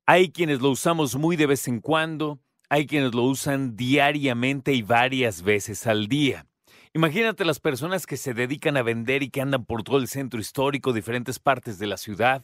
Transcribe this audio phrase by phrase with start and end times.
[0.07, 2.39] Hay quienes lo usamos muy de vez en cuando,
[2.71, 6.47] hay quienes lo usan diariamente y varias veces al día.
[6.95, 10.41] Imagínate las personas que se dedican a vender y que andan por todo el centro
[10.41, 12.43] histórico, diferentes partes de la ciudad.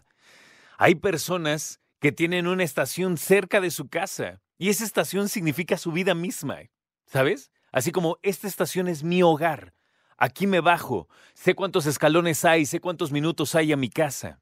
[0.77, 5.91] Hay personas que tienen una estación cerca de su casa y esa estación significa su
[5.91, 6.61] vida misma,
[7.05, 7.51] ¿sabes?
[7.73, 9.75] Así como esta estación es mi hogar.
[10.17, 14.41] Aquí me bajo, sé cuántos escalones hay, sé cuántos minutos hay a mi casa.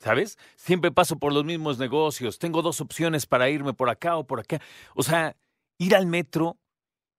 [0.00, 0.36] ¿Sabes?
[0.56, 4.40] Siempre paso por los mismos negocios, tengo dos opciones para irme por acá o por
[4.40, 4.60] acá.
[4.96, 5.36] O sea,
[5.78, 6.58] ir al metro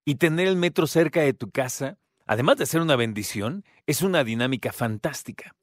[0.04, 4.26] y tener el metro cerca de tu casa, además de ser una bendición, es una
[4.26, 5.56] dinámica fantástica.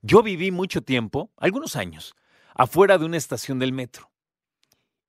[0.00, 2.14] Yo viví mucho tiempo, algunos años,
[2.54, 4.11] afuera de una estación del metro.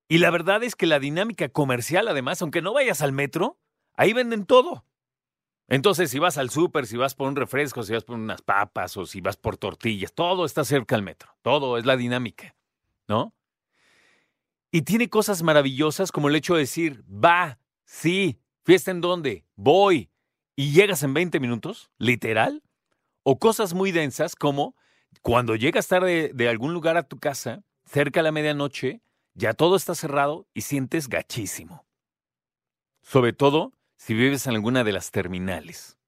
[0.08, 3.58] Y la verdad es que la dinámica comercial, además, aunque no vayas al metro,
[3.94, 4.84] ahí venden todo.
[5.66, 8.96] Entonces, si vas al súper, si vas por un refresco, si vas por unas papas
[8.96, 11.34] o si vas por tortillas, todo está cerca al metro.
[11.40, 12.54] Todo es la dinámica,
[13.08, 13.34] ¿no?
[14.70, 20.10] Y tiene cosas maravillosas como el hecho de decir, va, sí, fiesta en dónde, voy,
[20.56, 22.62] y llegas en 20 minutos, literal.
[23.22, 24.76] O cosas muy densas como
[25.22, 29.00] cuando llegas tarde de algún lugar a tu casa, cerca a la medianoche,
[29.34, 31.84] ya todo está cerrado y sientes gachísimo.
[33.02, 35.98] Sobre todo si vives en alguna de las terminales.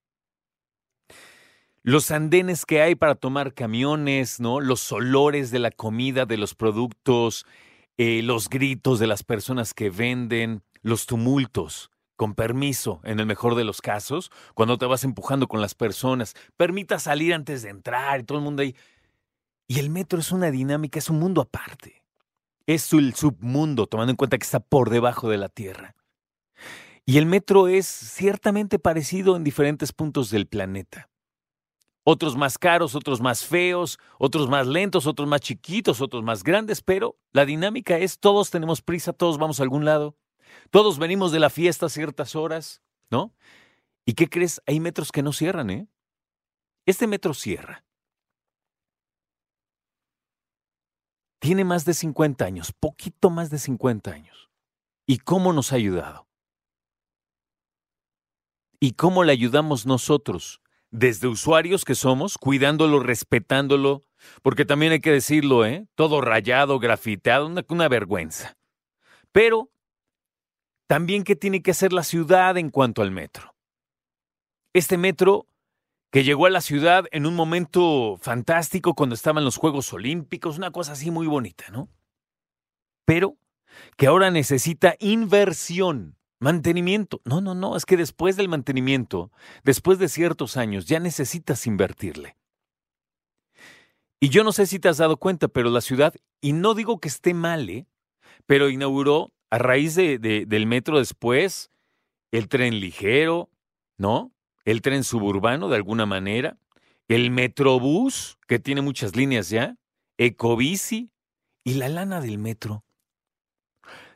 [1.83, 4.61] Los andenes que hay para tomar camiones, ¿no?
[4.61, 7.47] Los olores de la comida, de los productos,
[7.97, 13.55] eh, los gritos de las personas que venden, los tumultos, con permiso, en el mejor
[13.55, 18.21] de los casos, cuando te vas empujando con las personas, permita salir antes de entrar
[18.21, 18.75] y todo el mundo ahí.
[19.69, 22.06] Y el metro es una dinámica, es un mundo aparte
[22.67, 25.95] es el submundo, tomando en cuenta que está por debajo de la Tierra.
[27.05, 31.09] Y el metro es ciertamente parecido en diferentes puntos del planeta.
[32.03, 36.83] Otros más caros, otros más feos, otros más lentos, otros más chiquitos, otros más grandes,
[36.83, 40.17] pero la dinámica es todos tenemos prisa, todos vamos a algún lado,
[40.71, 43.33] todos venimos de la fiesta a ciertas horas, ¿no?
[44.05, 44.63] ¿Y qué crees?
[44.67, 45.89] Hay metros que no cierran, ¿eh?
[46.87, 47.85] Este metro cierra.
[51.39, 54.51] Tiene más de 50 años, poquito más de 50 años.
[55.07, 56.27] ¿Y cómo nos ha ayudado?
[58.81, 60.61] ¿Y cómo le ayudamos nosotros?
[60.91, 64.03] Desde usuarios que somos, cuidándolo, respetándolo,
[64.43, 65.87] porque también hay que decirlo, ¿eh?
[65.95, 68.57] Todo rayado, grafiteado, una, una vergüenza.
[69.33, 69.71] Pero
[70.87, 73.55] también qué tiene que hacer la ciudad en cuanto al metro.
[74.73, 75.47] Este metro
[76.11, 80.71] que llegó a la ciudad en un momento fantástico cuando estaban los Juegos Olímpicos, una
[80.71, 81.89] cosa así muy bonita, ¿no?
[83.05, 83.37] Pero
[83.97, 87.21] que ahora necesita inversión, mantenimiento.
[87.25, 89.31] No, no, no, es que después del mantenimiento,
[89.65, 92.37] después de ciertos años, ya necesitas invertirle.
[94.21, 97.01] Y yo no sé si te has dado cuenta, pero la ciudad, y no digo
[97.01, 97.87] que esté mal, ¿eh?
[98.47, 101.71] pero inauguró a raíz de, del metro después
[102.33, 103.51] el tren ligero,
[103.99, 104.33] ¿no?
[104.67, 106.59] El tren suburbano de alguna manera,
[107.09, 109.77] el Metrobús, que tiene muchas líneas ya,
[110.19, 111.11] Ecobici
[111.65, 112.85] y la lana del metro.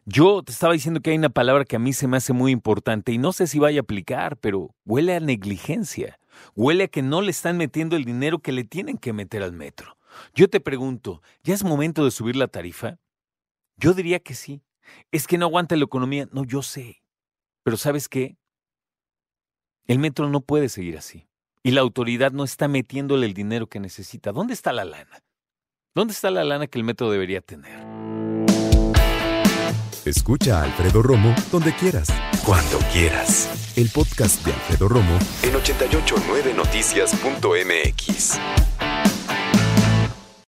[0.07, 2.51] Yo te estaba diciendo que hay una palabra que a mí se me hace muy
[2.51, 6.19] importante y no sé si vaya a aplicar, pero huele a negligencia,
[6.57, 9.53] huele a que no le están metiendo el dinero que le tienen que meter al
[9.53, 9.97] metro.
[10.35, 12.99] Yo te pregunto, ¿ya es momento de subir la tarifa?
[13.77, 14.63] Yo diría que sí.
[15.13, 16.29] Es que no aguanta la economía.
[16.33, 17.03] No, yo sé.
[17.63, 18.37] Pero ¿sabes qué?
[19.91, 21.27] El metro no puede seguir así.
[21.65, 24.31] Y la autoridad no está metiéndole el dinero que necesita.
[24.31, 25.25] ¿Dónde está la lana?
[25.97, 27.85] ¿Dónde está la lana que el metro debería tener?
[30.05, 32.07] Escucha a Alfredo Romo donde quieras.
[32.47, 33.75] Cuando quieras.
[33.77, 38.39] El podcast de Alfredo Romo en 889noticias.mx.